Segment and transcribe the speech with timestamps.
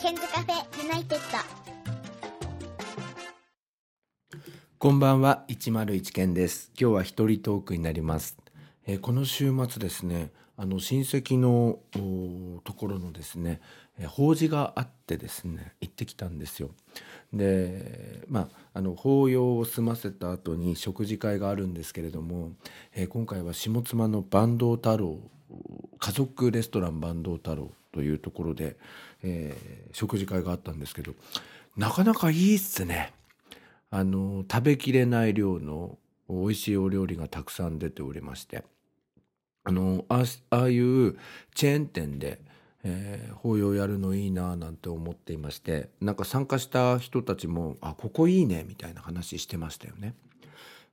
[0.00, 1.18] ケンズカフェユナイテッ
[4.32, 4.40] ド。
[4.78, 6.72] こんばんは101ケンです。
[6.80, 8.38] 今日は一人トークになります、
[8.86, 11.80] えー、この週末ですねあの親戚の
[12.64, 13.60] ところのですね
[14.06, 16.70] 法事があってですね行ってきたんですよ。
[17.34, 22.52] でまああの法要を済ませた後に食事会があるんですけれども、
[22.94, 25.18] えー、今回は下妻の坂東太郎
[25.98, 28.76] 家族レストラン坂東太郎というところで、
[29.22, 31.12] えー、食事会があったんですけど
[31.76, 33.12] なかなかいいっすね。
[33.90, 38.62] あの食べきれない量の美味しいお料理がたくさん出ておりまして
[39.64, 41.18] あのああいう
[41.54, 42.40] チェーン店で、
[42.84, 50.14] えー、法要やるのいいななんて思っていましてなんか参加した人たちも「あここいいね」みたいな話してましたよね。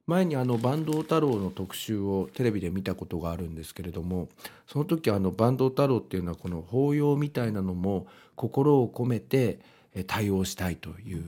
[0.08, 4.30] 前にあの坂東太郎の特集をテレビで見たことがあるんですけれども
[4.66, 9.60] その時あの坂東太郎っていうのはこの法要みたいなのも心を込めて
[10.08, 11.24] 対応したいという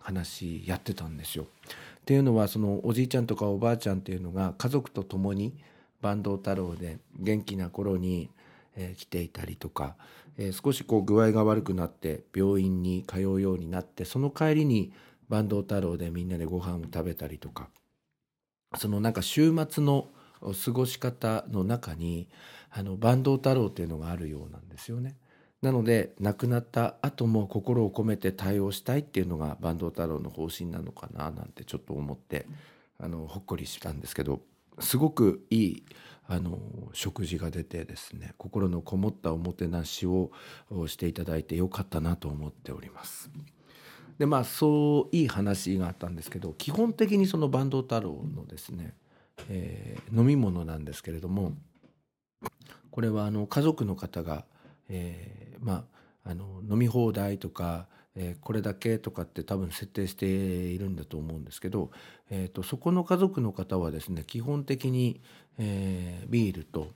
[0.00, 1.44] 話やってたんですよ。
[1.44, 1.46] っ
[2.04, 5.54] ていうのはそのおじいちゃんとかおばあちゃんっていうのが家族と共に
[6.02, 8.30] 坂東太郎で元気な頃に、
[8.96, 9.96] 来ていたりとか、
[10.52, 14.92] 少しこう具合が悪くなって病院に通うようになってその帰りに
[15.28, 17.68] 坂東太郎でみんなでご飯を食べたりとか
[18.76, 20.08] そのなんか週末の
[20.64, 22.28] 過ごし方の中に
[22.70, 25.16] あの坂東太郎っていうのがあるようなんですよね。
[25.60, 32.46] なので亡くなった後も心を込めて対応したいっていうのが坂東太郎の方針なのかななんてちょっと思って
[32.98, 34.40] あのほっこりしたんですけど
[34.78, 35.84] すごくいい
[36.28, 36.58] あの
[36.94, 40.30] 食事が出てですね心のこもったおもてなしを
[40.86, 43.30] していただいてよかったなと思っております。
[44.20, 48.92] でまあそういい話があったんですけど基本的にその坂東太郎のですね、
[49.48, 51.54] えー、飲み物なんですけれども
[52.90, 54.44] これはあの家族の方が、
[54.90, 55.86] えー、ま
[56.24, 61.92] ああの飲み放題とかえー、これだけとかって多分設定しているんだと思うんですけど、
[62.28, 65.20] えーと、そこの家族の方はですね基本的に、
[65.58, 66.88] えー、ビールと、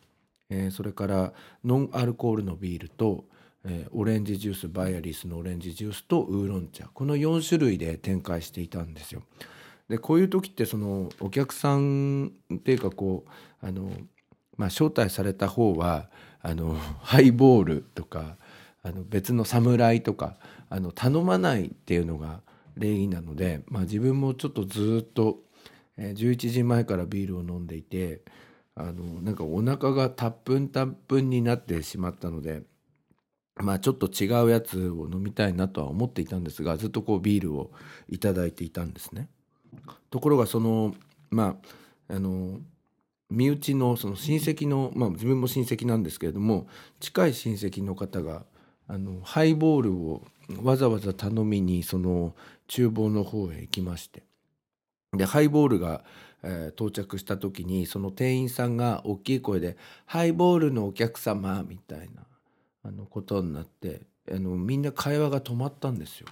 [0.51, 1.33] えー、それから
[1.65, 3.27] ノンアルコールのビールと、
[3.67, 9.23] えオレンジジュースバイアリスのオレンジジュースとウーロン茶この4種類で展開していたんですよ。
[9.89, 13.25] でこういう時ってそのお客さんっていうかこ
[13.63, 13.91] うあの、
[14.57, 16.11] まあ、招待された方は
[16.41, 18.37] あの ハイボールとか
[18.83, 20.37] あの別の侍とか
[20.69, 22.43] あの頼まないっていうのが
[22.77, 25.45] 礼儀なので、まあ、自分もちょっとずっと、
[25.97, 28.23] え11時前からビールを飲んでいて
[28.75, 32.63] あのなんかお腹がたっぷんたっぷんになってしまったので。
[33.57, 37.71] まあちょっと違うやつを飲みたいなとは思っていたんですがずっとこうビールを
[38.11, 39.29] 頂いていたんですね。
[40.11, 40.95] ところがその
[41.31, 41.57] ま
[42.09, 42.61] ああの
[43.31, 46.67] 身内のその親戚のまあ自分も親戚なんですけれども
[47.01, 48.45] 近い親戚の方が
[48.87, 50.23] あのハイボールを
[50.63, 52.35] わざわざ頼みにその
[52.69, 54.25] 厨房の方へ行きまして
[55.13, 56.05] でハイボールが、
[56.43, 62.27] えー、到着した時にその店員さんが大きい声で「ハイボールのお客様」みたいな
[62.85, 66.29] あのことになってあのみんな会話が止まったんですよ。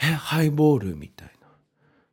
[0.00, 1.30] えハイボールみたい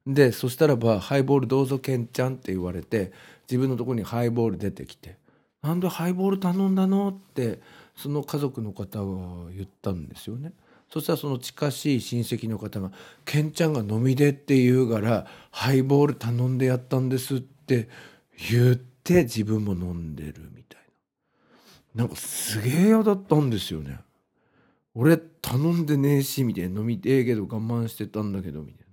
[0.06, 0.14] な。
[0.14, 3.12] でそしたらば「ハイボールどうぞケンちゃん」って言われて
[3.50, 5.18] 自分のとこにハイボール出てきて
[5.62, 7.62] 「なんでハイボール頼んだの?」って
[7.96, 10.54] その家族の方が言ったんですよね。
[10.92, 12.92] そしたらその近しい親戚の方が
[13.26, 17.88] 「ケンちゃんが飲みでって言うからハイボール頼んでやったんです」って
[18.52, 20.83] 言って自分も飲んでるみたいな
[21.96, 24.00] なんかすげえ嫌だったんですよね。
[24.96, 28.84] 俺頼んでねえしみたいな飲みてえけど我慢してたんだけどみたいな。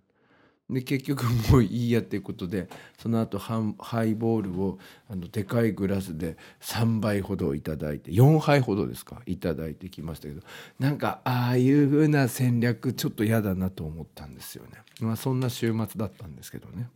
[0.75, 4.79] で結局もういいやっていうことでその後ハイボールを
[5.09, 10.43] あのでかいグラスで3杯ほどいただいて4杯ほどですかいただいてきましたけど
[10.79, 14.71] なんかああいう風な戦略ちょっと嫌だなと思ったんですよね。
[15.01, 16.89] まあそんな週末だったんですけどね。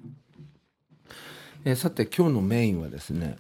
[1.65, 3.37] えー、さて今日のメインはですね、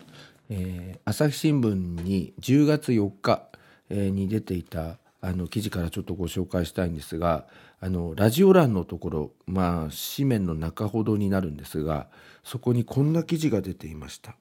[0.50, 3.48] えー、朝日新聞に10月4日、
[3.90, 7.46] えー、に出ていたあの記事からちょっとご紹介したいんですが
[7.80, 12.08] あのラジオ欄のところまあ紙面の中ほどになるんですが
[12.42, 14.36] そこにこんな記事が出ていました。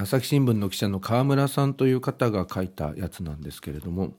[0.00, 4.14] 朝日新聞の記者の川村さんという方が書いたやつなんですけれども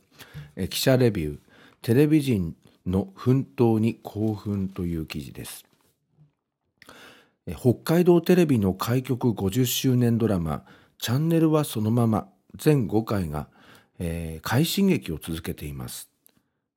[0.69, 1.39] 記者レビュー
[1.81, 2.55] 「テレビ人
[2.85, 5.65] の奮闘に興奮」という記事です。
[7.47, 10.65] 北海道テレビの開局50周年ドラマ
[10.99, 13.49] 「チャンネルはそのまま」全5回が
[13.99, 16.09] えー、快進撃を続けています。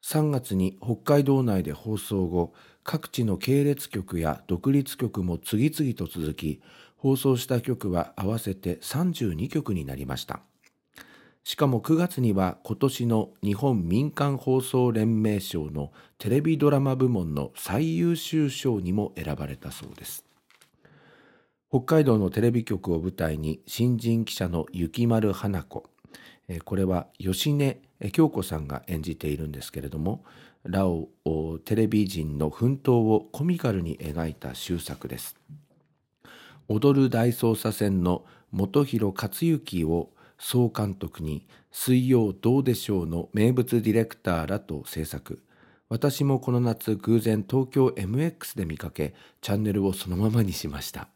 [0.04, 2.54] 3月に北海道内で放送後
[2.84, 6.62] 各地の系列局や独立局も次々と続き
[6.96, 10.40] 放送した局は合わせて32局になりました。
[11.42, 20.24] しかも9月には今年の日本民間放送連盟賞のテレビドラマ部門の最優秀賞にも選ばれたそうです。
[21.78, 25.84] 北海道のテレビ局を舞台に新人記者の雪丸花子。
[26.64, 27.82] これは吉根
[28.12, 30.24] 京子さんが演じているんですけれども
[30.62, 31.10] ラオ
[31.66, 35.36] テレビ人の奮闘をコミカルに描いた終作です。
[36.68, 45.42] 踊る大捜査線の本広克行を総監督に水曜どうでしょうの名物ディレクターらと制作。
[45.90, 51.08] 私もこの夏偶然東京 MX で見かけチャンネルをそのままにしました。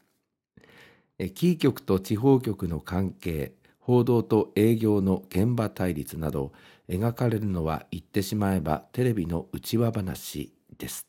[1.29, 6.51] キー局と地方局の関係報道と営業の現場対立など
[6.87, 11.07] 描かれるのは言ってしまえばテレビの内輪話です。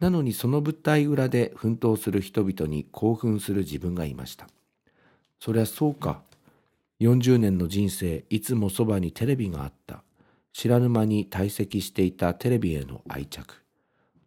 [0.00, 4.48] なのにその舞台裏で奮闘する人々に興奮する自分がいました。
[5.38, 6.22] そりゃそうか。
[7.00, 10.02] 40年の人生いつもそばにテレビがあった。
[10.52, 13.62] 知らぬ間に堆積していたテレビへの愛着。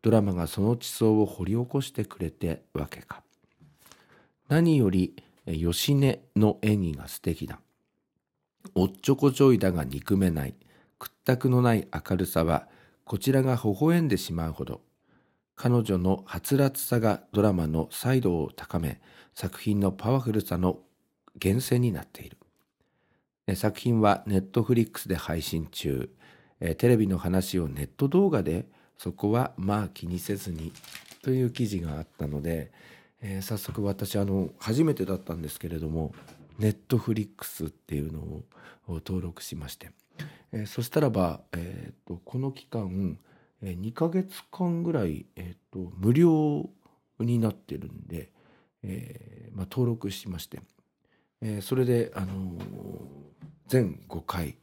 [0.02, 3.25] ドラマがその地層を掘り起こしてくれてわけか。
[4.48, 5.16] 何より
[5.48, 7.60] 吉根の演技が素敵だ。
[8.76, 10.56] おっちょこちょいだが憎めない。
[11.00, 12.68] 屈託のない明るさは
[13.06, 14.82] こちらが微笑んでしまうほど。
[15.56, 19.02] 彼女のはつらつさがドラマの彩度を高め
[19.34, 20.80] 作品のパワフルさの
[21.42, 22.38] 源泉になっている。
[23.56, 26.10] 作品はネットフリックスで配信中。
[26.60, 28.68] テレビの話をネット動画で
[28.98, 30.72] そこはまあ気にせずに
[31.22, 32.72] という記事があったので、
[33.22, 36.14] えー、早速私あの初めてだったんですけれども
[36.60, 38.44] ネットフリックスっていうのを
[38.88, 39.92] 登録しまして、
[40.52, 43.18] えー、そしたらば、えーと、この期間、
[43.62, 46.70] えー、2ヶ月間ぐらい、えーと、無料
[47.20, 48.32] になってるんで、
[48.84, 50.60] えーまあ、登録しまして、
[51.42, 52.60] えー、それで、あのー、
[53.68, 54.58] 全5回、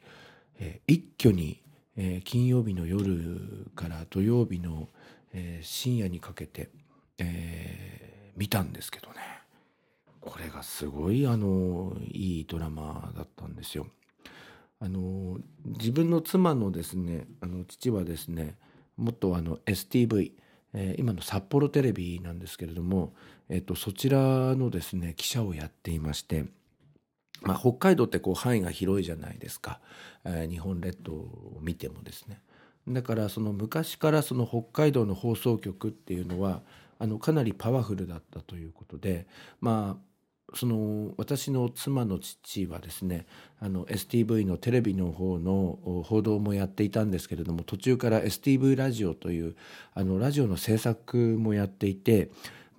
[0.58, 1.60] えー、一挙に、
[1.96, 4.88] えー、金曜日の夜から土曜日の、
[5.32, 6.70] えー、深夜にかけて、
[7.18, 8.01] えー、
[8.36, 9.14] 見たんですけどね
[10.20, 13.88] これがすごいあのいいドラマだったんですよ。
[14.78, 18.56] あの自分の妻のですねあの父はですね
[18.96, 20.32] もっとあの STV、
[20.74, 23.14] えー、今の札幌テレビなんですけれども、
[23.48, 24.18] えーとそちら
[24.56, 26.46] のですね記者をやっていまして。
[27.44, 29.80] まあ、北海道ってこう範囲が広いじゃないですか、
[30.24, 32.40] えー、日本列島を見てもですね
[32.88, 36.62] だからその昔からその北海道の放送局っていうのは
[36.98, 39.26] あのかなりパワフルだったということで
[39.60, 40.12] まあ
[40.54, 43.26] その私の妻の父はですね
[43.58, 49.56] あの STV のテレビの方の報道もやっていたんですけれども途中から STV ラジオという
[49.94, 52.30] あのラジオの制作もやっていて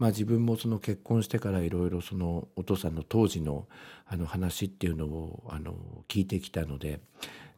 [0.04, 3.70] まあ、自分もその結婚してからいろいろそのお父さんの当時の
[4.06, 5.76] あの話っていうのをあの
[6.10, 7.00] 聞いてきたので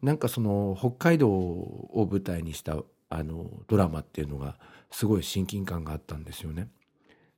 [0.03, 2.77] なんかその北海道を舞台にした
[3.09, 4.59] あのドラマっていうのが
[4.91, 6.67] すごい親近感があったんですよね。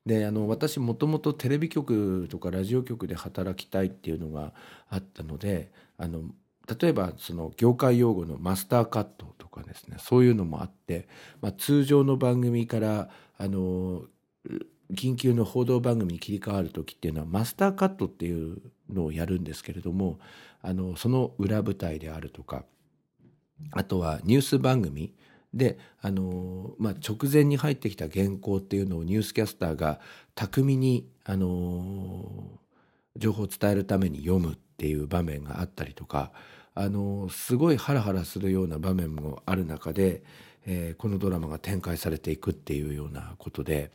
[0.05, 4.53] であの私もともとテレビ局とかラジオ局で働きたいっていうのが
[4.89, 6.23] あったのであの
[6.81, 11.07] 例えばその業界用語のマスターカットとかですねそういうのもあって、
[11.39, 14.01] まあ、通常の番組からあの
[14.93, 18.57] 緊急の報道番組に切り替わる時っていうのはマスターカットっていう
[18.89, 20.19] のをやるんですけれども
[20.61, 22.63] あのその裏舞台であるとか
[23.71, 25.13] あとはニュース番組
[25.53, 29.99] であの、まあ、直前に入ってきた原稿っていうのをニュースキャスターが
[30.35, 32.59] 巧みにあの
[33.15, 36.31] 情報を伝えるために読むっていう場面があったりとか
[36.75, 40.21] あのすごいハラハラするような場面もある中で、
[40.67, 43.91] えー、このドラマが展開されていくっていうようなことで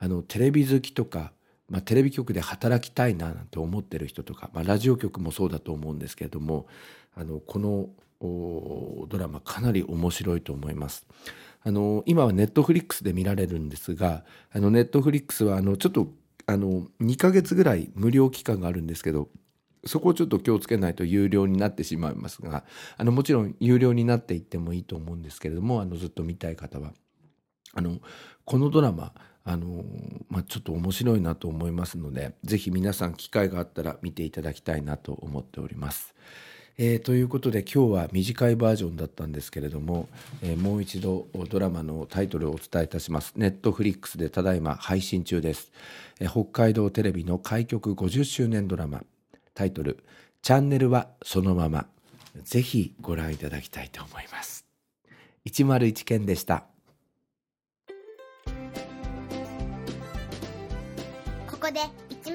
[0.00, 1.32] あのテレビ好きとか、
[1.68, 6.66] まあ、テレビ局で働きたいななんて思ってる人とか、まあ、ラジオ局もそうだと思うんですけれども
[7.14, 7.90] あのこの
[8.20, 11.06] ドラマかなり面白いと思います。
[11.62, 16.08] あの今はネットフリックスで見られるんですがあのネットフリックスはあのちょっと
[16.46, 19.28] あの2ヶ月ぐらい無料期間があるんですけど
[19.84, 22.64] そこをちょっと気をつけないと有料になってしまいますが
[22.96, 26.92] あのもちろん有料になっていってもいいと思うんですけれどもあのずっと見たい方は
[27.74, 27.98] あの
[28.46, 29.12] このドラマ
[29.44, 29.84] あの
[30.28, 36.14] まあ、ちょっと面白いなと思いますので是非皆さん機会があったら見ていただきたいなと思っております。
[36.82, 40.08] えー、ということで今日は短いバージョンだったんですけれども、
[40.40, 43.34] えー、もう一度ドラマのタイトルをお伝えいたします。
[43.36, 45.72] ネットフリックスでただいま配信中です。
[46.20, 49.02] えー、北海道テレビの開局50周年ドラマ
[49.52, 50.02] タイトル
[50.40, 51.86] 「チャンネルはそのまま」
[52.44, 54.64] ぜひご覧いただきたいと思います。
[55.46, 56.69] 101ケンでした。